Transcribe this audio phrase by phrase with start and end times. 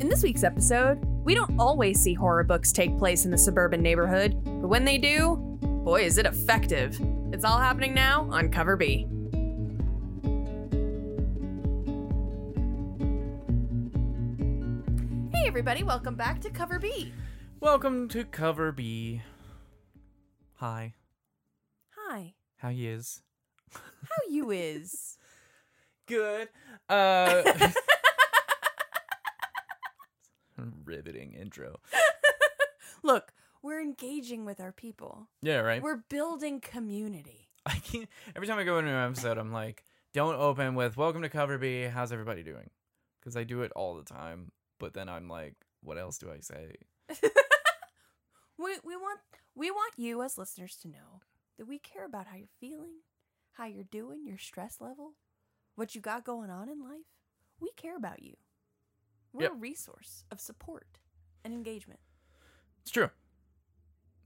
[0.00, 3.82] In this week's episode, we don't always see horror books take place in the suburban
[3.82, 6.96] neighborhood, but when they do, boy, is it effective.
[7.32, 9.08] It's all happening now on Cover B.
[15.32, 17.12] Hey, everybody, welcome back to Cover B.
[17.60, 19.20] Welcome to Cover B.
[20.54, 20.94] Hi,
[21.96, 23.20] Hi, how you is?
[23.72, 25.18] how you is?
[26.06, 26.48] Good.
[26.88, 27.42] Uh
[30.88, 31.76] riveting intro.
[33.02, 35.28] Look, we're engaging with our people.
[35.42, 35.82] Yeah, right.
[35.82, 37.48] We're building community.
[37.66, 41.22] I can't every time I go into an episode I'm like, don't open with welcome
[41.22, 42.70] to Cover B, how's everybody doing?
[43.20, 46.40] Because I do it all the time, but then I'm like, what else do I
[46.40, 46.76] say?
[48.58, 49.20] We, we want
[49.54, 51.22] we want you as listeners to know
[51.58, 53.02] that we care about how you're feeling,
[53.52, 55.12] how you're doing, your stress level,
[55.76, 57.06] what you got going on in life.
[57.60, 58.34] We care about you.
[59.32, 59.52] We're Yep.
[59.52, 60.98] a resource of support
[61.44, 62.00] and engagement.
[62.82, 63.10] It's true.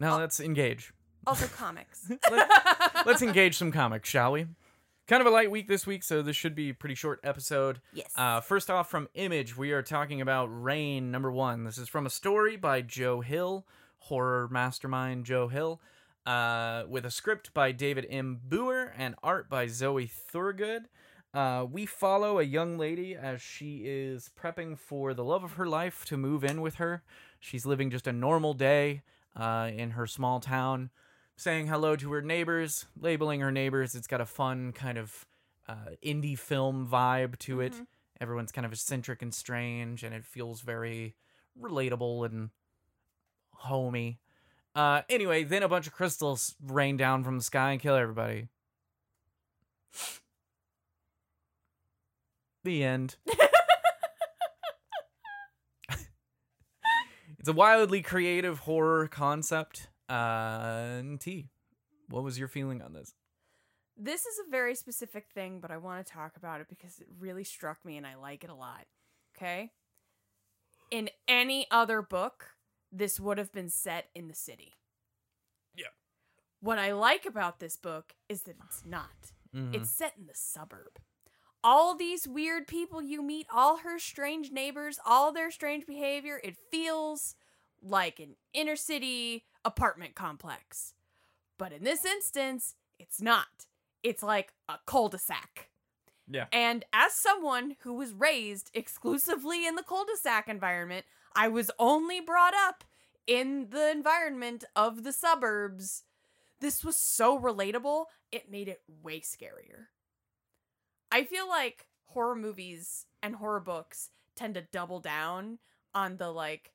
[0.01, 0.19] Now Oh.
[0.19, 0.93] let's engage.
[1.27, 2.11] Also comics.
[3.07, 4.47] Let's engage some comics, shall we?
[5.07, 7.81] Kind of a light week this week, so this should be a pretty short episode.
[7.93, 8.13] Yes.
[8.17, 11.65] Uh, first off, from Image, we are talking about Rain number one.
[11.65, 13.67] This is from a story by Joe Hill,
[13.99, 15.81] horror mastermind Joe Hill,
[16.27, 18.41] uh, with a script by David M.
[18.49, 20.89] Booher and art by Zoe Thorogood.
[21.35, 25.67] Uh, we follow a young lady as she is prepping for the love of her
[25.67, 27.03] life to move in with her.
[27.41, 29.03] She's living just a normal day
[29.35, 30.91] uh, in her small town,
[31.37, 33.95] saying hello to her neighbors, labeling her neighbors.
[33.95, 35.25] It's got a fun kind of
[35.67, 37.73] uh, indie film vibe to it.
[37.73, 37.87] Mhm.
[38.21, 41.17] Everyone's kind of eccentric and strange, and it feels very
[41.59, 42.51] relatable and
[43.53, 44.19] homey.
[44.75, 48.49] Uh, anyway, then a bunch of crystals rain down from the sky and kill everybody.
[52.65, 53.17] The end.
[57.39, 59.89] it's a wildly creative horror concept.
[60.09, 61.49] Uh, and T,
[62.09, 63.15] what was your feeling on this?
[63.97, 67.07] this is a very specific thing, but I want to talk about it because it
[67.21, 68.87] really struck me and I like it a lot.
[69.37, 69.71] Okay?
[70.91, 72.57] In any other book,
[72.91, 74.73] this would have been set in the city.
[75.77, 75.93] Yeah.
[76.61, 79.33] What I like about this book is that it's not.
[79.55, 79.75] Mhm.
[79.75, 80.99] It's set in the suburb.
[81.65, 86.57] All these weird people you meet, all her strange neighbors, all their strange behavior, it
[86.71, 87.37] feels
[87.83, 90.95] like an inner city apartment complex.
[91.59, 93.67] But in this instance, it's not.
[94.03, 95.71] It's like a cul de sac.
[96.29, 96.47] Yeah.
[96.53, 101.71] And as someone who was raised exclusively in the cul de sac environment, I was
[101.79, 102.85] only brought up
[103.27, 106.05] in the environment of the suburbs.
[106.61, 109.87] This was so relatable, it made it way scarier.
[111.13, 115.59] I feel like horror movies and horror books tend to double down
[115.95, 116.73] on the like,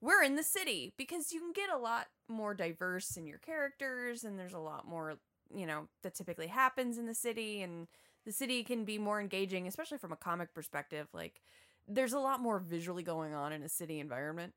[0.00, 4.24] we're in the city because you can get a lot more diverse in your characters
[4.24, 5.14] and there's a lot more,
[5.54, 7.86] you know, that typically happens in the city and
[8.26, 11.06] the city can be more engaging, especially from a comic perspective.
[11.12, 11.40] Like,
[11.86, 14.54] there's a lot more visually going on in a city environment.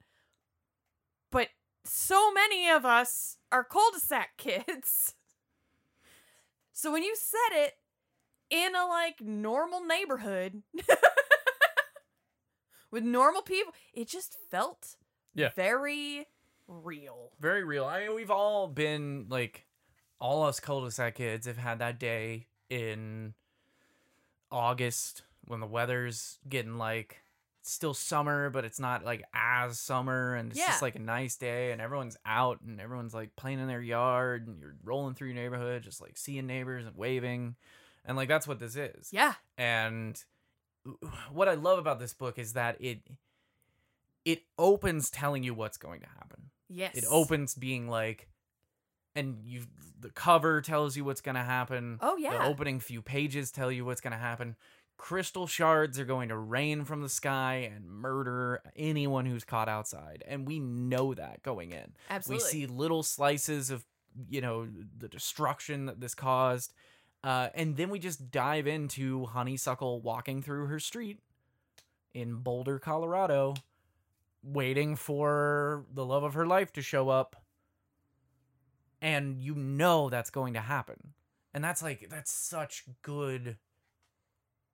[1.32, 1.50] But
[1.86, 5.14] so many of us are cul-de-sac kids.
[6.74, 7.74] So when you said it
[8.52, 10.62] in a like normal neighborhood
[12.92, 14.96] with normal people, it just felt
[15.34, 15.50] Yeah.
[15.56, 16.28] very
[16.68, 17.32] real.
[17.40, 17.86] very real.
[17.86, 19.66] I mean, we've all been like,
[20.20, 23.34] all us cul-de-sac kids have had that day in
[24.52, 27.22] August when the weather's getting like
[27.62, 30.68] it's still summer, but it's not like as summer, and it's Yeah.
[30.68, 34.48] just like a nice day, and everyone's out, and everyone's like playing in their yard,
[34.48, 37.56] and you're rolling through your neighborhood, just like seeing neighbors and waving,
[38.06, 39.10] and like that's what this is.
[39.12, 39.34] Yeah.
[39.58, 40.22] And
[41.32, 43.00] what I love about this book is that it
[44.26, 46.52] it opens telling you what's going to happen.
[46.70, 46.96] Yes.
[46.96, 48.30] It opens being like,
[49.16, 49.64] and you
[50.00, 52.00] the cover tells you what's gonna happen.
[52.02, 52.32] Oh yeah.
[52.32, 54.56] The opening few pages tell you what's gonna happen.
[54.98, 60.24] Crystal shards are going to rain from the sky and murder anyone who's caught outside,
[60.28, 61.94] and we know that going in.
[62.10, 62.46] Absolutely.
[62.46, 63.84] We see little slices of
[64.30, 64.68] you know
[64.98, 66.74] the destruction that this caused,
[67.24, 71.20] uh, and then we just dive into Honeysuckle walking through her street
[72.14, 73.56] in Boulder, Colorado,
[74.44, 77.36] waiting for the love of her life to show up,
[79.02, 81.14] and you know that's going to happen,
[81.54, 83.58] and that's like that's such good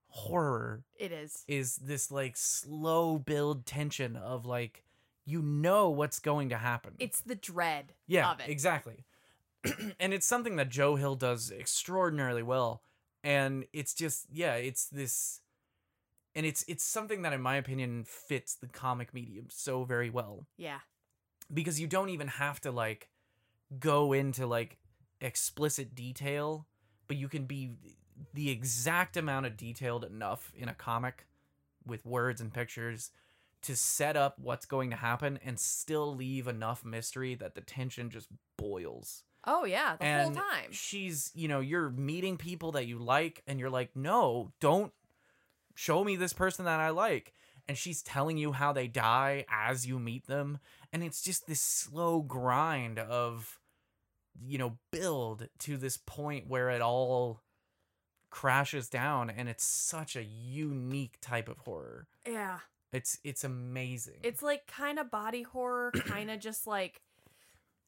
[0.09, 1.43] horror it is.
[1.49, 4.83] is this like slow build tension of like
[5.25, 6.93] you know what's going to happen.
[6.99, 8.47] It's the dread yeah, of it.
[8.47, 9.03] exactly.
[9.99, 12.81] and it's something that Joe Hill does extraordinarily well.
[13.23, 15.41] And it's just yeah, it's this
[16.35, 20.45] and it's it's something that in my opinion fits the comic medium so very well
[20.57, 20.79] Yeah.
[21.51, 23.09] because you don't even have to like
[23.79, 24.77] go into like
[25.19, 26.67] explicit detail
[27.07, 27.71] but you can be
[28.35, 31.25] the exact amount of detailed enough in a comic
[31.85, 33.09] with words and pictures
[33.63, 38.11] to set up what's going to happen and still leave enough mystery that the tension
[38.11, 38.27] just
[38.57, 40.71] boils Oh yeah, the and whole time.
[40.71, 44.91] she's you know you're meeting people that you like and you're like no don't
[45.73, 47.33] show me this person that i like
[47.67, 50.57] and she's telling you how they die as you meet them
[50.91, 53.59] and it's just this slow grind of
[54.43, 57.41] you know build to this point where it all
[58.29, 62.59] crashes down and it's such a unique type of horror Yeah.
[62.91, 67.01] it's it's amazing It's like kind of body horror, kind of just like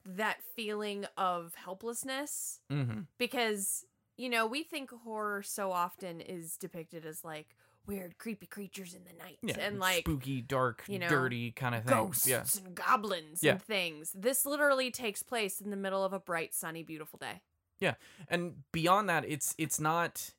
[0.06, 3.02] that feeling of helplessness mm-hmm.
[3.18, 3.86] because
[4.18, 7.56] you know, we think horror so often is depicted as like
[7.88, 11.74] weird creepy creatures in the night yeah and like spooky dark you know, dirty kind
[11.74, 13.54] of thing ghosts yeah and goblins Yeah.
[13.54, 14.12] and things.
[14.14, 17.42] This literally takes place in the middle of a bright, sunny, beautiful day.
[17.80, 17.96] Yeah.
[18.28, 20.34] And beyond that it's it's not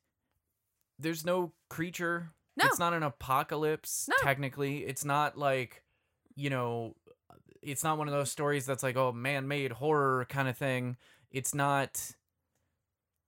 [0.99, 2.67] there's no creature No.
[2.67, 4.15] it's not an apocalypse No.
[4.21, 5.83] technically it's not like
[6.35, 6.95] you know
[7.61, 10.97] it's not one of those stories that's like oh man-made horror kind of thing.
[11.31, 12.11] It's not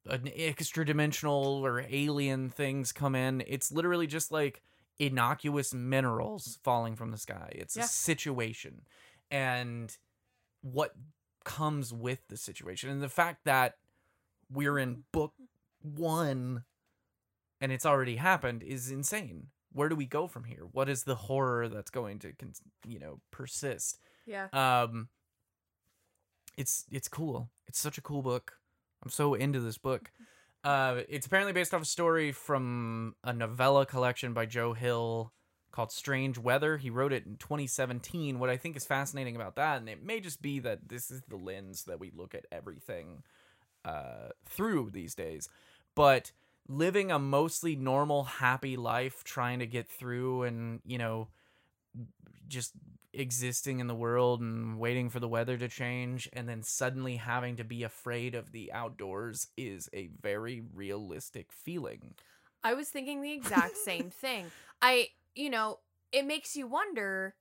[0.05, 3.43] an extra dimensional or alien things come in.
[3.47, 4.61] It's literally just like
[4.99, 7.49] innocuous minerals falling from the sky.
[7.53, 7.83] It's Yeah.
[7.83, 8.85] a situation.
[9.31, 9.95] And
[10.61, 10.93] what
[11.45, 12.89] comes with the situation.
[12.89, 13.77] And the fact that
[14.49, 15.33] we're in book
[15.81, 16.63] one
[17.59, 19.47] and it's already happened is insane.
[19.71, 20.65] Where do we go from here?
[20.71, 22.33] What is the horror that's going to
[22.85, 24.47] you know persist Yeah.
[24.53, 25.09] um
[26.57, 27.49] it's it's cool.
[27.67, 28.57] It's such a cool book.
[29.03, 30.11] I'm so into this book.
[30.63, 35.33] Uh it's apparently based off a story from a novella collection by joe hill
[35.71, 36.77] called strange weather.
[36.77, 40.19] He wrote it in 2017 what i think is fascinating about that and it may
[40.19, 43.23] just be that this is the lens that we look at everything
[43.83, 45.49] uh through these days
[45.95, 46.31] but
[46.67, 51.27] living a mostly normal happy life trying to get through and you know
[52.47, 52.73] just
[53.13, 57.55] existing in the world and waiting for the weather to change and then suddenly having
[57.57, 62.13] to be afraid of the outdoors is a very realistic feeling.
[62.63, 64.51] I was thinking the exact same thing.
[64.81, 65.79] I, you know,
[66.11, 67.35] it makes you wonder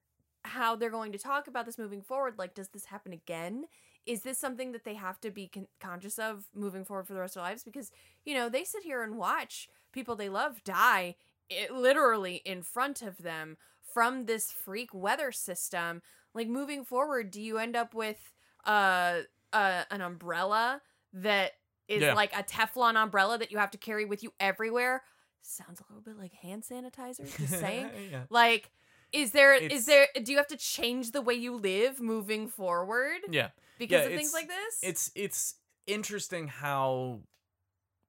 [0.45, 2.35] how they're going to talk about this moving forward.
[2.39, 3.67] Like, does this happen again?
[4.05, 7.21] Is this something that they have to be con- conscious of moving forward for the
[7.21, 7.63] rest of their lives?
[7.63, 7.93] Because,
[8.25, 11.15] you know, they sit here and watch people they love die
[11.49, 13.57] it, literally in front of them
[13.93, 16.03] from this freak weather system.
[16.35, 18.19] Like, moving forward, do you end up with
[18.67, 19.21] uh,
[19.53, 20.81] uh, an umbrella
[21.13, 21.53] that
[21.89, 22.15] is Yeah.
[22.15, 25.03] like a Teflon umbrella that you have to carry with you everywhere?
[25.43, 27.27] Sounds a little bit like hand sanitizer.
[27.39, 27.91] Just saying.
[28.11, 28.23] yeah.
[28.31, 28.71] like,
[29.13, 32.49] is there is It's- there do you have to change the way you live moving
[32.49, 33.51] forward Yeah.
[33.79, 34.79] because Yeah, of things like this?
[34.83, 35.57] It's it's
[35.87, 37.21] interesting how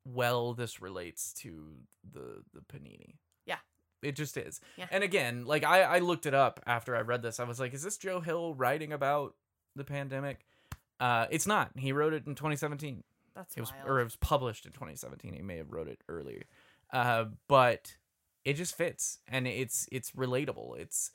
[0.06, 1.75] well this relates to
[2.09, 3.15] the the panini.
[4.03, 4.59] It just is.
[4.77, 4.88] Yeah.
[4.91, 7.39] And again, like I I looked it up after I read this.
[7.39, 9.35] I was like, is this Joe Hill writing about
[9.75, 10.45] the pandemic?
[11.00, 11.71] Uh it's not.
[11.77, 13.03] He wrote it in 2017.
[13.35, 13.89] That's It was wild.
[13.89, 15.33] or it was published in 2017.
[15.33, 16.44] He may have wrote it earlier.
[16.91, 17.95] Uh but
[18.45, 20.78] it just fits and it's it's relatable.
[20.78, 21.11] It's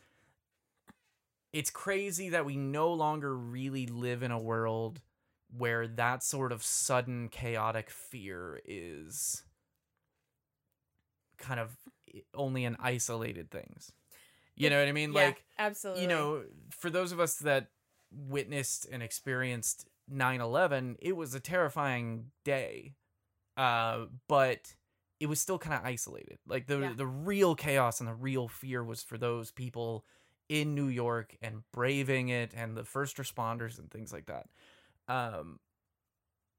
[1.52, 5.00] it's crazy that we no longer really live in a world
[5.56, 9.44] where that sort of sudden chaotic fear is
[11.38, 11.76] kind of
[12.34, 13.92] only in isolated things.
[14.56, 15.12] You know what I mean?
[15.12, 16.02] yeah, Like absolutely.
[16.02, 17.68] you know, for those of us that
[18.10, 22.94] witnessed and experienced 9/11, it was a terrifying day.
[23.56, 24.74] Uh, but
[25.20, 26.38] it was still kind of isolated.
[26.46, 26.92] Like the Yeah.
[26.96, 30.04] the real chaos and the real fear was for those people
[30.48, 34.48] in New York and braving it and the first responders and things like that.
[35.08, 35.60] Um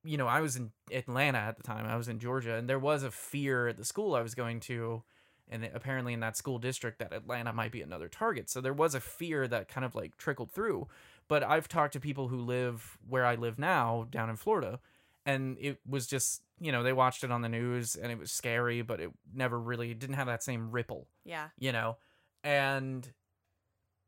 [0.03, 1.85] you know, I was in Atlanta at the time.
[1.85, 4.59] I was in Georgia and there was a fear at the school I was going
[4.61, 5.03] to
[5.49, 8.49] and apparently in that school district that Atlanta might be another target.
[8.49, 10.87] So there was a fear that kind of like trickled through.
[11.27, 14.79] But I've talked to people who live where I live now, down in Florida,
[15.25, 18.31] and it was just you know they watched it on the news and it was
[18.31, 21.49] scary, but it never really didn't have that same ripple, yeah.
[21.57, 21.97] you know.
[22.43, 23.07] And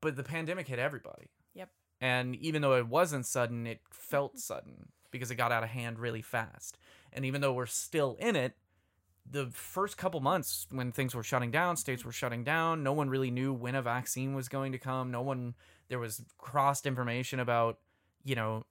[0.02, 1.28] but the pandemic hit everybody.
[1.54, 1.70] Yep.
[2.00, 4.40] And even though it wasn't sudden, it felt mm-hmm.
[4.40, 6.78] sudden because it got out of hand really fast.
[7.14, 8.56] And even though we're still in it,
[9.30, 13.10] the first couple months when things were shutting down, states were shutting down, no one
[13.10, 15.12] really knew when a vaccine was going to come.
[15.12, 15.56] No one
[15.90, 17.80] there was crossed information about,
[18.24, 18.66] you know,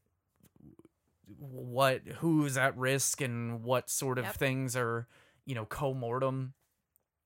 [1.39, 4.35] what who's at risk and what sort of Yep.
[4.35, 5.07] things are,
[5.47, 6.55] you know, co-mortem.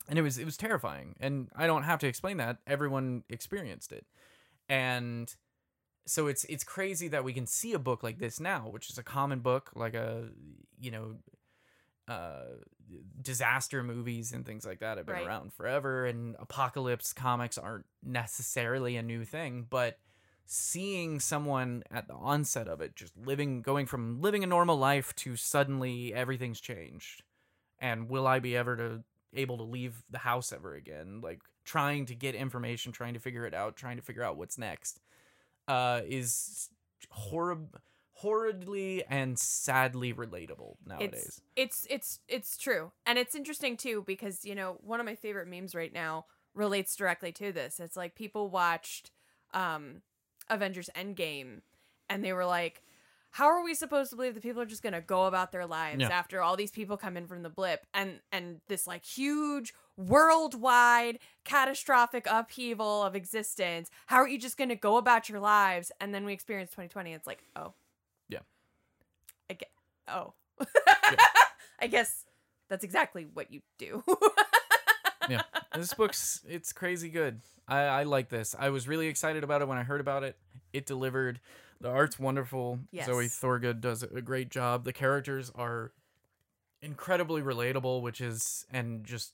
[0.09, 3.91] and it was it was terrifying and i don't have to explain that everyone experienced
[3.91, 4.05] it
[4.69, 5.35] and
[6.07, 8.99] so it's it's crazy that we can see a book like this now which is
[8.99, 10.29] a common book like a
[10.79, 11.15] you know
[12.09, 12.43] uh
[13.23, 15.27] disaster movies and things like that have been Right.
[15.27, 19.99] around forever and apocalypse comics aren't necessarily a new thing but
[20.45, 25.17] seeing someone at the onset of it just living going from living a normal life
[25.17, 27.23] to suddenly everything's changed
[27.79, 32.05] and will i be ever to able to leave the house ever again like trying
[32.05, 35.01] to get information trying to figure it out trying to figure out what's next
[35.69, 36.69] uh is
[37.31, 37.73] horrib-
[38.19, 42.93] horridly and sadly relatable nowadays It's it's it's true.
[43.07, 46.95] And it's interesting too because, you know, one of my favorite memes right now relates
[46.95, 47.81] directly to this.
[47.81, 49.11] It's like people watched
[49.53, 50.03] um
[50.49, 51.63] Avengers Endgame
[52.09, 52.83] and they were like
[53.31, 55.67] how are we supposed to believe that people are just going to go about their
[55.67, 56.09] lives Yeah.
[56.09, 61.19] after all these people come in from the blip and and this like huge worldwide
[61.45, 66.15] catastrophic upheaval of existence how are you just going to go about your lives and
[66.15, 67.73] then we experience 2020 it's like oh.
[69.51, 69.71] I get
[70.09, 70.35] oh
[71.81, 72.25] I guess
[72.69, 74.03] that's exactly what you do.
[75.29, 75.43] yeah.
[75.75, 77.41] This book's it's crazy good.
[77.67, 78.55] I, I like this.
[78.59, 80.37] I was really excited about it when i heard about it.
[80.73, 81.41] It delivered.
[81.81, 82.81] The art's wonderful.
[83.05, 84.85] Zoe Thorogood does a great job.
[84.85, 85.93] The characters are
[86.83, 89.33] incredibly relatable which is and just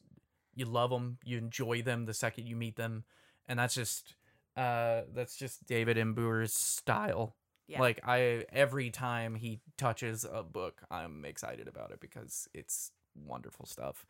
[0.55, 3.05] you love them you enjoy them the second you meet them.
[3.47, 4.15] And that's just
[4.57, 6.15] uh that's just david M.
[6.15, 7.37] Booher's style
[7.71, 7.81] Yeah.
[7.81, 13.65] like i every time he touches a book i'm excited about it because it's wonderful
[13.65, 14.05] stuff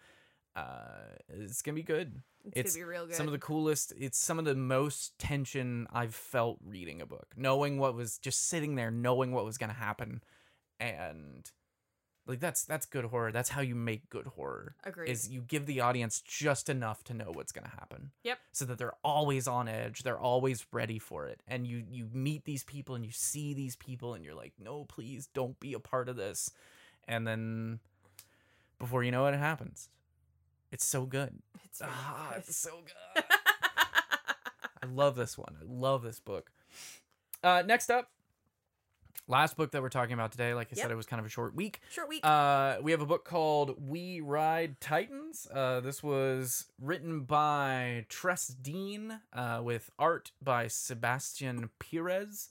[0.57, 3.15] uh it's gonna be good it's, it's gonna be real good.
[3.15, 7.35] some of the coolest it's some of the most tension i've felt reading a book
[7.37, 10.23] knowing what was just sitting there knowing what was going to happen
[10.81, 11.51] and
[12.31, 15.11] like that's that's good horror that's how you make good horror Agreed.
[15.11, 18.39] is you give the audience just enough to know what's going to happen Yep.
[18.53, 22.45] so that they're always on edge they're always ready for it and you you meet
[22.45, 25.79] these people and you see these people and you're like no please don't be a
[25.81, 26.51] part of this
[27.07, 27.81] and then
[28.79, 29.89] before you know it it happens
[30.73, 32.39] it's so good It's really Ah, good.
[32.39, 32.71] it's so
[33.15, 33.25] good.
[34.83, 35.57] I love this one.
[35.61, 36.51] I love this book.
[37.43, 38.09] Uh, next up,
[39.31, 40.53] last book that we're talking about today.
[40.55, 40.83] Like I Yep.
[40.83, 41.81] said, it was kind of a short week.
[41.91, 42.21] Short week.
[42.25, 45.47] Uh, we have a book called We Ride Titans.
[45.53, 52.49] Uh, this was written by Tres Dean uh, with art by Sebastian Perez.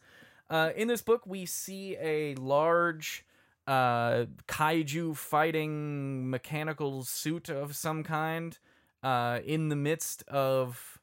[0.50, 3.26] Uh, in this book, we see a large
[3.68, 8.58] uh, kaiju fighting mechanical suit of some kind
[9.04, 11.00] uh, in the midst of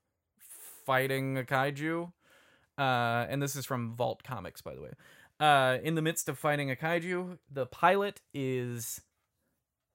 [0.85, 2.12] fighting a kaiju.
[2.78, 4.90] Uh, and this is from Vault Comics, by the way.
[5.38, 9.02] Uh, in the midst of fighting a kaiju, the pilot is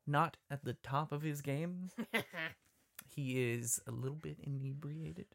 [0.05, 1.89] not at the top of his game.
[3.15, 5.25] He is a little bit inebriated.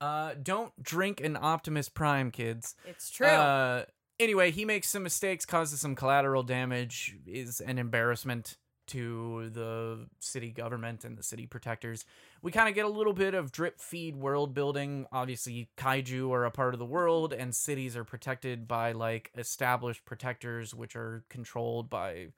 [0.00, 2.74] Uh, don't drink an Optimus Prime, kids.
[2.84, 3.26] it's true.
[3.28, 3.84] Uh,
[4.18, 8.56] anyway, he makes some mistakes, causes some collateral damage, is an embarrassment
[8.90, 12.04] to the city government and the city protectors.
[12.42, 15.06] We kind of get a little bit of drip feed world building.
[15.12, 20.04] Obviously, kaiju are a part of the world, and cities are protected by like established
[20.04, 22.28] protectors, which are controlled by.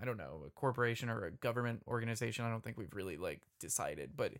[0.00, 2.44] I don't know, a corporation or a government organization.
[2.44, 4.32] I don't think we've really like decided, but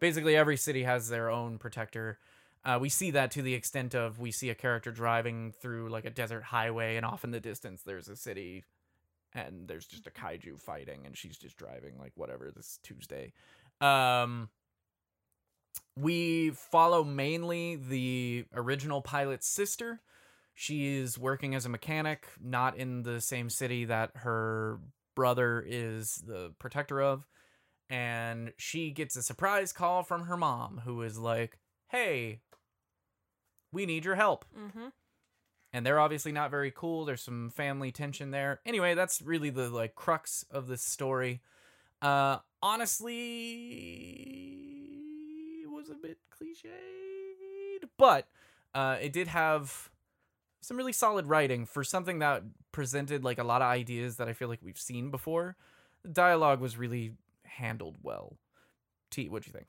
[0.00, 2.18] basically every city has their own protector.
[2.64, 6.04] Uh, we see that to the extent of we see a character driving through like
[6.04, 8.64] a desert highway, and off in the distance there's a city,
[9.34, 13.32] and there's just a kaiju fighting, and she's just driving like whatever this Tuesday.
[13.80, 14.48] Um,
[15.96, 20.00] we follow mainly the original pilot's sister.
[20.54, 24.80] She is working as a mechanic, not in the same city that her
[25.14, 27.26] brother is the protector of.
[27.90, 31.58] And she gets a surprise call from her mom, who is like,
[31.88, 32.40] Hey,
[33.72, 34.44] we need your help.
[34.58, 34.88] mm-hmm.
[35.72, 37.04] And they're obviously not very cool.
[37.04, 38.60] There's some family tension there.
[38.66, 41.40] Anyway, that's really the like crux of this story.
[42.00, 43.62] Uh honestly
[45.62, 46.68] it was a bit cliched,
[47.96, 48.28] but
[48.74, 49.90] uh it did have
[50.60, 54.32] some really solid writing for something that presented like a lot of ideas that I
[54.32, 55.56] feel like we've seen before.
[56.02, 57.12] The dialogue was really
[57.44, 58.36] handled well.
[59.10, 59.66] T, what do you think?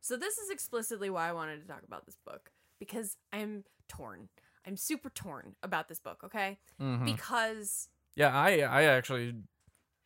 [0.00, 4.28] So this is explicitly why I wanted to talk about this book because I'm torn.
[4.66, 6.22] I'm super torn about this book.
[6.24, 7.04] Okay, Mhm.
[7.04, 9.34] because Yeah, I I actually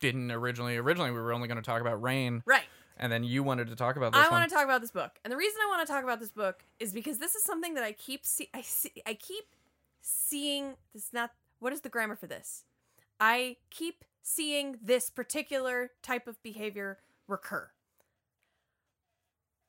[0.01, 0.77] didn't originally.
[0.77, 2.65] Originally, we were only going to talk about Rain, right.
[2.97, 5.19] and then you wanted to talk about this I want to talk about this book,
[5.25, 7.75] and the reason I want to talk about this book is because this is something
[7.75, 8.49] that I keep see.
[8.55, 8.93] I see.
[9.07, 9.45] I keep
[10.01, 10.77] seeing.
[10.93, 11.33] This is not.
[11.59, 12.65] What is the grammar for this?
[13.19, 16.99] I keep seeing this particular type of behavior
[17.29, 17.71] recur.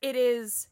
[0.02, 0.68] it is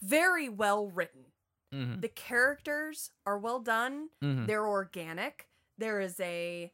[0.00, 1.29] very well written.
[1.74, 2.00] Mm-hmm.
[2.00, 4.08] The characters are well done.
[4.22, 4.46] Mm-hmm.
[4.46, 5.48] They're organic.
[5.78, 6.72] There is a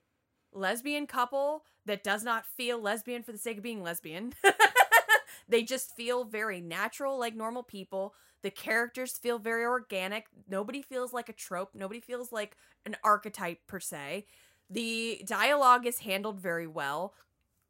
[0.52, 4.34] lesbian couple that does not feel lesbian for the sake of being lesbian.
[5.48, 8.14] they just feel very natural, like normal people.
[8.42, 10.26] The characters feel very organic.
[10.48, 11.70] Nobody feels like a trope.
[11.74, 14.26] Nobody feels like an archetype per se.
[14.70, 17.14] The dialogue is handled very well.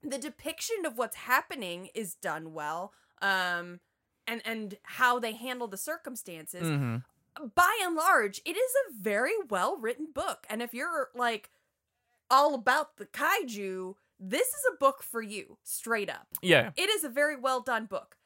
[0.02, 2.92] The depiction of what's happening is done well.
[3.20, 3.80] Um
[4.26, 6.96] and and how they handle the circumstances Mm-hmm.
[7.54, 10.46] By and large, it is a very well written book.
[10.48, 11.50] And if you're like
[12.30, 16.28] all about the kaiju, this is a book for you, straight up.
[16.42, 16.70] Yeah.
[16.76, 18.16] It is a very well done book.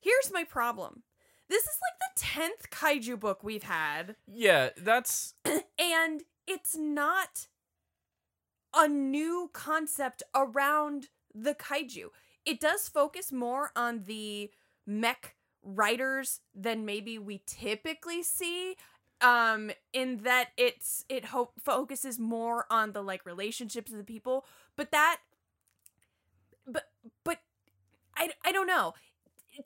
[0.00, 1.02] Here's my problem
[1.48, 4.70] this is like the 10th kaiju book we've had, Yeah.
[4.76, 7.48] That's and it's not
[8.74, 12.06] a new concept around the kaiju.
[12.44, 14.50] It does focus more on the
[14.86, 18.76] mech writers than maybe we typically see
[19.20, 24.44] um in that it's it ho- focuses more on the like relationships of the people.
[24.76, 25.18] But that
[26.66, 26.84] but
[27.24, 27.38] but
[28.16, 28.94] I, I don't know.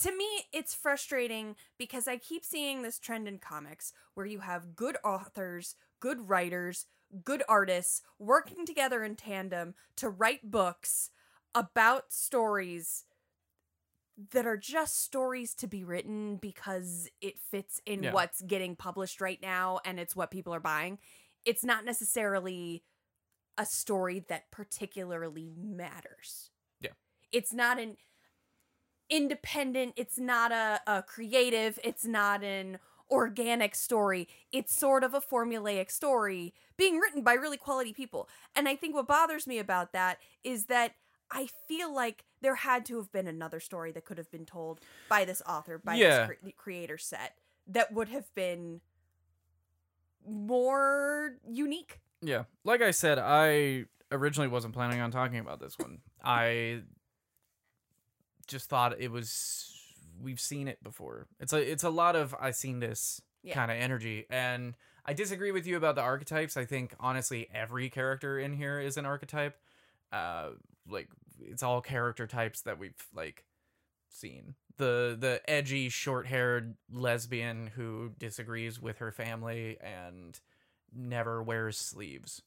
[0.00, 4.76] To me it's frustrating because i keep seeing this trend in comics where you have
[4.76, 6.86] good authors good writers
[7.24, 11.10] good artists working together in tandem to write books
[11.56, 13.05] about stories
[14.32, 18.12] that are just stories to be written because it fits in Yeah.
[18.12, 20.98] what's getting published right now and it's what people are buying.
[21.44, 22.82] It's not necessarily
[23.58, 26.50] a story that particularly matters.
[26.80, 26.92] Yeah.
[27.30, 27.96] It's not an
[29.08, 32.78] independent, it's not a, a creative, it's not an
[33.10, 34.26] organic story.
[34.50, 38.28] It's sort of a formulaic story being written by really quality people.
[38.54, 40.94] And I think what bothers me about that is that
[41.30, 44.78] I feel like there had to have been another story that could have been told
[45.08, 46.28] by this author, by Yeah.
[46.28, 48.80] this cre- creator set, that would have been
[50.24, 52.00] more unique.
[52.22, 52.44] Yeah.
[52.62, 55.98] Like I said, I originally wasn't planning on talking about this one.
[56.24, 56.82] I
[58.46, 59.72] just thought it was
[60.22, 61.26] we've seen it before.
[61.40, 63.54] It's a it's a lot of I've seen this Yeah.
[63.54, 66.56] kind of energy and I disagree with you about the archetypes.
[66.56, 69.58] I think honestly every character in here is an archetype.
[70.12, 70.50] Uh
[70.88, 71.08] like
[71.40, 73.44] it's all character types that we've like
[74.08, 74.54] seen.
[74.78, 80.38] The the edgy short-haired lesbian who disagrees with her family and
[80.94, 82.42] never wears sleeves.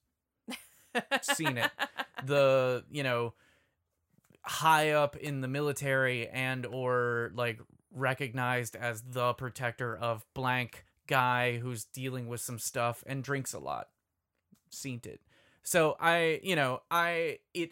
[1.22, 1.72] Seen it.
[2.26, 3.34] The, you know,
[4.44, 7.62] high up in the military and or like
[7.94, 13.60] recognized as the protector of blank guy who's dealing with some stuff and drinks a
[13.60, 13.88] lot.
[14.70, 15.22] Seen it.
[15.64, 17.72] So I, you know, I it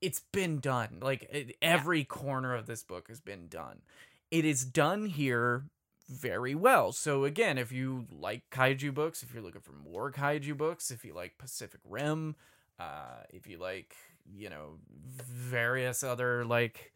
[0.00, 0.98] it's been done.
[1.00, 3.82] Like it, every corner of this book has been done.
[4.30, 5.64] It is done here
[6.08, 6.92] very well.
[6.92, 11.04] So again, if you like kaiju books, if you're looking for more kaiju books, if
[11.04, 12.36] you like Pacific Rim,
[12.78, 13.94] uh, if you like,
[14.32, 16.92] you know, various other like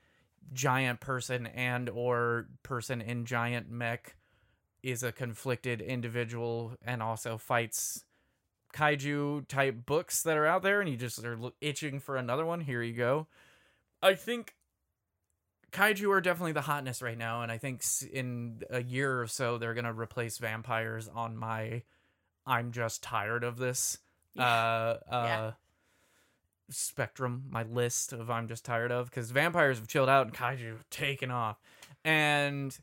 [0.53, 4.17] giant person and or person in giant mech
[4.83, 8.05] is a conflicted individual and also fights
[8.75, 12.61] kaiju type books that are out there and you just are itching for another one
[12.61, 13.27] here you go.
[14.03, 14.55] I think
[15.73, 17.83] kaiju are definitely the hotness right now and i think
[18.13, 21.83] in a year or so they're gonna replace vampires on my
[22.47, 23.99] i'm just tired of this
[24.39, 25.51] uh uh Yeah.
[26.71, 30.69] spectrum my list of i'm just tired of because vampires have chilled out and kaiju
[30.71, 31.61] have taken off.
[32.05, 32.77] And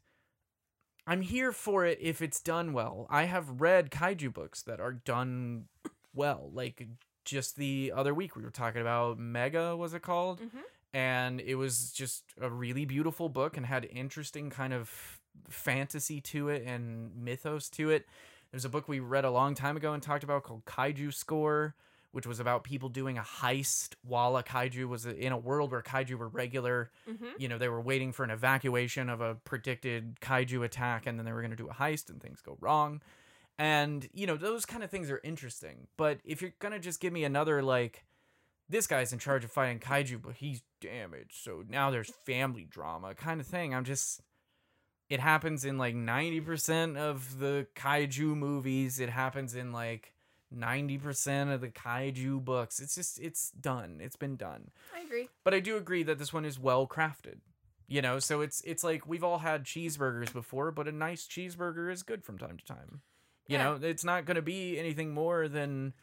[1.07, 3.07] i'm here for it if it's done well.
[3.09, 5.65] I have read kaiju books that are done
[6.13, 6.87] well like
[7.25, 10.61] just the other week we were talking about mega was it called Mhm.
[10.93, 15.19] and it was just a really beautiful book and had interesting kind of
[15.49, 18.05] fantasy to it and mythos to it.
[18.51, 21.75] There's a book we read a long time ago and talked about called Kaiju Score,
[22.11, 25.81] which was about people doing a heist while a kaiju was in a world where
[25.81, 26.91] kaiju were regular.
[27.09, 27.29] Mhm.
[27.37, 31.25] You know, they were waiting for an evacuation of a predicted kaiju attack and then
[31.25, 33.01] they were going to do a heist and things go wrong.
[33.61, 35.85] And, you know, those kind of things are interesting.
[35.95, 38.05] But if you're going to just give me another, like,
[38.67, 41.43] this guy's in charge of fighting kaiju, but he's damaged.
[41.43, 43.75] So now there's family drama kind of thing.
[43.75, 44.21] I'm just.
[45.09, 48.99] It happens in like 90% of the kaiju movies.
[48.99, 50.15] It happens in like
[50.57, 52.79] 90% of the kaiju books.
[52.79, 53.99] It's just, it's done.
[54.01, 54.71] It's been done.
[54.95, 55.29] I agree.
[55.43, 57.41] But I do agree that this one is well crafted.
[57.87, 61.91] You know, so it's it's like we've all had cheeseburgers before, but a nice cheeseburger
[61.91, 63.01] is good from time to time.
[63.47, 63.63] You Yeah.
[63.63, 65.93] know, it's not going to be anything more than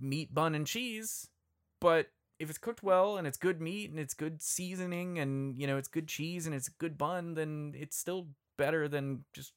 [0.00, 1.28] meat, bun, and cheese,
[1.80, 2.08] but
[2.38, 5.76] if it's cooked well and it's good meat and it's good seasoning and you know
[5.76, 9.52] it's good cheese and it's good bun, then it's still better than just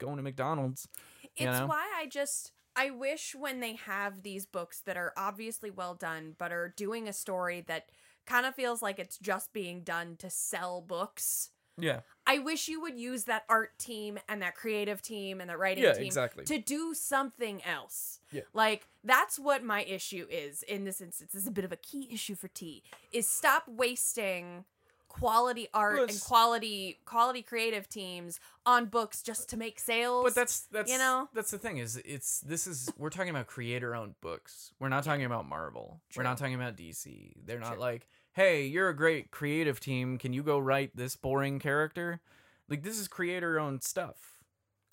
[0.00, 0.88] going to McDonald's.
[1.36, 1.66] It's know?
[1.66, 6.34] why I just I wish when they have these books that are obviously well done
[6.38, 7.90] but are doing a story that
[8.26, 11.50] kind of feels like it's just being done to sell books.
[11.78, 12.00] Yeah.
[12.26, 15.84] I wish you would use that art team and that creative team and that writing
[15.84, 16.44] Yeah, team exactly.
[16.44, 18.20] to do something else.
[18.30, 18.42] Yeah.
[18.52, 21.32] Like that's what my issue is in this instance.
[21.32, 22.82] This is a bit of a key issue for T.
[23.12, 24.64] Is stop wasting
[25.08, 30.24] quality art Well, and quality quality creative teams on books just to make sales.
[30.24, 31.28] But that's that's you know?
[31.34, 34.72] that's the thing is it's this is we're talking about creator owned books.
[34.80, 36.00] We're not talking about Marvel.
[36.16, 37.34] We're not talking about DC.
[37.44, 37.80] They're not True.
[37.80, 40.18] like, "Hey, you're a great creative team.
[40.18, 42.20] Can you go write this boring character?"
[42.68, 44.42] Like this is creator owned stuff.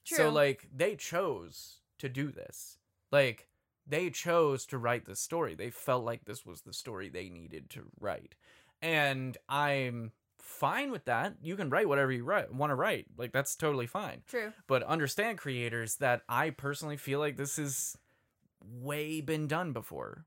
[0.06, 0.18] True.
[0.18, 2.78] So like they chose to do this.
[3.12, 3.48] Like
[3.88, 5.56] they chose to write this story.
[5.56, 8.36] They felt like this was the story they needed to write.
[8.82, 11.36] And I'm fine with that.
[11.42, 13.06] You can write whatever you write, want to write.
[13.18, 14.24] Like that's totally fine.
[14.28, 14.54] True.
[14.68, 17.98] But understand creators that I personally feel like this is
[18.62, 20.26] way been done before.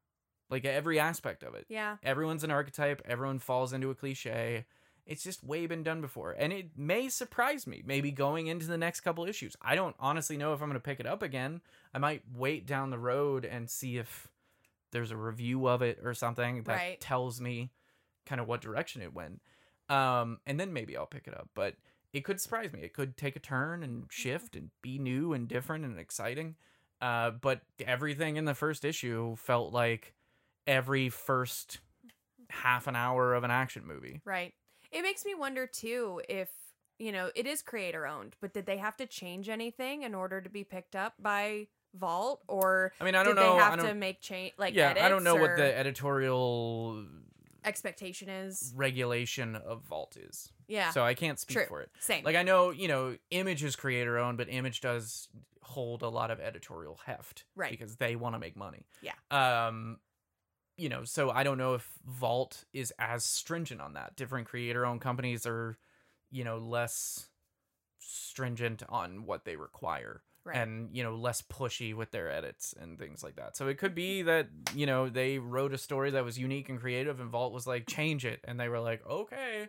[0.55, 1.67] Like every aspect of it.
[1.69, 1.97] Yeah.
[2.05, 4.67] Everyone's an archetype, everyone falls into a cliche.
[5.05, 6.31] It's just way been done before.
[6.39, 9.57] And it may surprise me, maybe going into the next couple issues.
[9.61, 11.61] I don't honestly know if I'm going to pick it up again.
[11.93, 14.29] I might wait down the road and see if
[14.93, 17.01] there's a review of it or something that Right.
[17.01, 17.73] tells me
[18.27, 19.43] kind of what direction it went.
[19.89, 21.49] Um, and then maybe I'll pick it up.
[21.57, 21.75] But
[22.13, 22.79] it could surprise me.
[22.83, 26.55] It could take a turn and shift and be new and different and exciting.
[27.01, 30.15] Uh, but everything in the first issue felt like
[30.67, 31.81] every first
[32.51, 34.21] half an hour of an action movie.
[34.25, 34.53] Right.
[34.93, 36.49] It makes me wonder too if
[36.99, 40.41] you know it is creator owned, but did they have to change anything in order
[40.41, 43.55] to be picked up by Vault, or I mean, I don't did know.
[43.55, 47.05] they have to make change like yeah, I don't know what the editorial
[47.65, 48.73] expectation is?
[48.77, 50.53] regulation of Vault is.
[50.69, 50.91] Yeah.
[50.91, 51.67] So I can't speak True.
[51.67, 51.91] for it.
[52.01, 52.25] Same.
[52.25, 55.29] Like I know, you know, Image is creator owned, but Image does
[55.63, 57.71] hold a lot of editorial heft, Right.
[57.71, 58.87] Because they want to make money.
[59.03, 59.13] Yeah.
[59.31, 59.99] Um,
[60.77, 64.17] you know, so I don't know if Vault is as stringent on that.
[64.17, 65.79] Different creator owned companies are,
[66.31, 67.29] you know, less
[68.01, 70.23] stringent on what they require.
[70.47, 70.57] Right.
[70.59, 73.57] And you know less pushy with their edits and things like that.
[73.57, 76.79] So it could be that you know they wrote a story that was unique and
[76.79, 79.69] creative, and Vault was like change it, and they were like okay,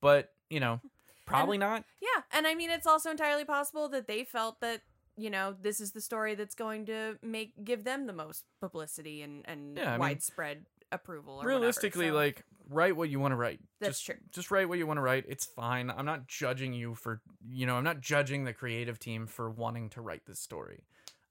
[0.00, 0.80] but you know
[1.26, 1.84] probably not.
[2.00, 4.80] yeah, and I mean it's also entirely possible that they felt that
[5.16, 9.22] you know this is the story that's going to make give them the most publicity
[9.22, 11.40] and and Yeah, I mean, widespread approval.
[11.42, 14.14] Or realistically whatever, so- like write what you want to write That's just, true.
[14.32, 17.66] just write what you want to write it's fine i'm not judging you for you
[17.66, 20.84] know i'm not judging the creative team for wanting to write this story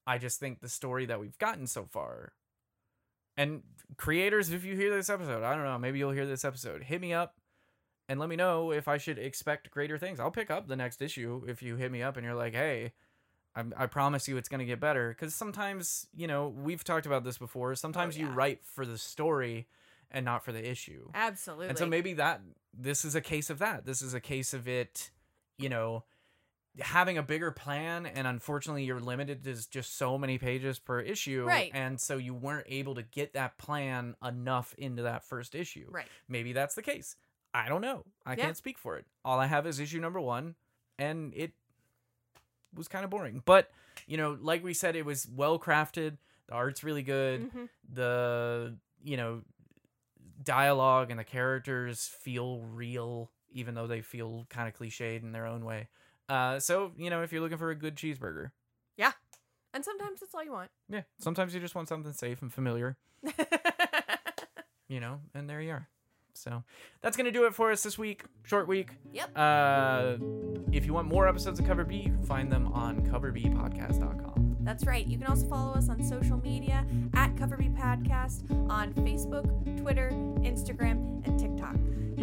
[0.06, 2.34] i just think the story that we've gotten so far
[3.36, 3.64] and
[3.98, 7.02] creators if you hear this episode i don't know maybe you'll hear this episode hit
[7.02, 7.36] me up
[8.08, 11.02] and let me know if i should expect greater things i'll pick up the next
[11.02, 12.92] issue if you hit me up and you're like hey
[13.56, 17.06] I, I promise you it's going to get better because sometimes you know we've talked
[17.06, 18.36] about this before sometimes oh, you Oh, yeah.
[18.36, 19.68] write for the story
[20.12, 21.68] and not for the issue absolutely.
[21.70, 22.42] and so maybe that
[22.74, 25.12] this is a case of that this is a case of it
[25.58, 26.04] you know
[26.80, 31.46] having a bigger plan and unfortunately you're limited to just so many pages per issue
[31.48, 31.70] Right.
[31.74, 36.08] and so you weren't able to get that plan enough into that first issue right.
[36.28, 37.16] maybe that's the case
[37.54, 38.46] i don't know i Yeah.
[38.46, 40.56] can't speak for it all i have is issue number one
[40.98, 41.52] and it
[42.76, 43.70] was kind of boring but
[44.08, 47.70] you know like we said it was well crafted the art's really good Mhm.
[47.94, 49.42] the you know
[50.44, 55.46] dialogue and the characters feel real even though they feel kind of cliched in their
[55.46, 55.88] own way
[56.30, 58.52] uh so you know if you're looking for a good cheeseburger
[58.98, 59.12] yeah,
[59.74, 60.70] And sometimes that's all you want.
[60.90, 62.98] yeah sometimes you just want something safe and familiar
[64.88, 65.88] you know and there you are
[66.34, 66.64] so
[67.02, 69.38] that's gonna do it for us this week short week Yep.
[69.38, 70.16] uh
[70.72, 74.86] if you want more episodes of cover b you can find them on coverbpodcast.com That's
[74.86, 75.06] right.
[75.06, 79.46] You can also follow us on social media at Coverby Podcast on Facebook,
[79.82, 81.53] Twitter, Instagram, and TikTok.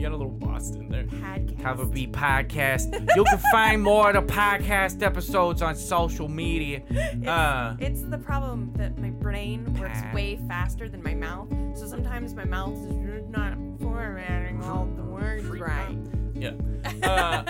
[0.01, 1.63] You got a little Boston there Podcast.
[1.63, 3.15] Cover B Podcast.
[3.17, 6.83] You can find more of the podcast episodes on social media.
[6.91, 10.15] It's, Uh, it's the problem that my brain works Pat.
[10.15, 11.49] way faster than my mouth.
[11.77, 15.97] So sometimes my mouth is not formatting all the words right.
[16.35, 16.53] yeah.
[17.03, 17.43] Uh,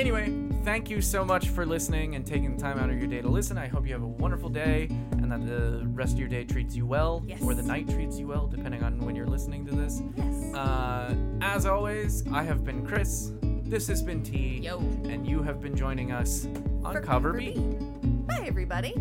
[0.00, 0.32] anyway,
[0.64, 3.28] thank you so much for listening and taking the time out of your day to
[3.28, 3.58] listen.
[3.58, 6.74] I hope you have a wonderful day and that the rest of your day treats
[6.74, 7.42] you well, Yes.
[7.42, 10.00] or the night treats you well, depending on when you're listening to this.
[10.16, 10.54] yes.
[10.54, 13.32] Uh, as always, I have been Chris.
[13.42, 14.60] This has been T.
[14.62, 14.78] Yo.
[14.78, 16.46] And you have been joining us
[16.82, 17.52] on For Cover Cover B.
[17.52, 17.60] B.
[18.26, 18.94] Bye, everybody.